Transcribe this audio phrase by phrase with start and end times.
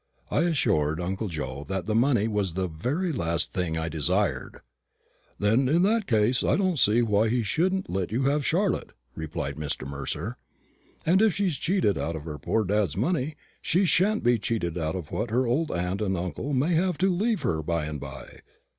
[0.31, 4.61] I assured uncle Joe that money was the very last thing which I desired.
[5.37, 9.57] "Then in that case I don't see why he shouldn't let you have Charlotte," replied
[9.57, 9.87] Mr.
[9.87, 10.37] Mercer;
[11.05, 14.95] "and if she's cheated out of her poor dad's money, she shan't be cheated out
[14.95, 18.39] of what her old aunt and uncle may have to leave her by and by."